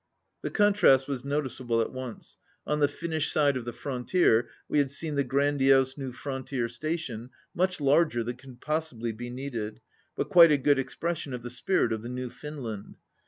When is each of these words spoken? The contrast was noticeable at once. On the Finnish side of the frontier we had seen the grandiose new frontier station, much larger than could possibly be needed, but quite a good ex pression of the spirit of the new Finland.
The 0.41 0.49
contrast 0.49 1.07
was 1.07 1.23
noticeable 1.23 1.79
at 1.79 1.91
once. 1.91 2.39
On 2.65 2.79
the 2.79 2.87
Finnish 2.87 3.31
side 3.31 3.55
of 3.55 3.65
the 3.65 3.71
frontier 3.71 4.49
we 4.67 4.79
had 4.79 4.89
seen 4.89 5.13
the 5.13 5.23
grandiose 5.23 5.95
new 5.95 6.11
frontier 6.11 6.67
station, 6.69 7.29
much 7.53 7.79
larger 7.79 8.23
than 8.23 8.37
could 8.37 8.61
possibly 8.61 9.11
be 9.11 9.29
needed, 9.29 9.79
but 10.15 10.27
quite 10.29 10.51
a 10.51 10.57
good 10.57 10.79
ex 10.79 10.95
pression 10.95 11.35
of 11.35 11.43
the 11.43 11.51
spirit 11.51 11.93
of 11.93 12.01
the 12.01 12.09
new 12.09 12.31
Finland. 12.31 12.95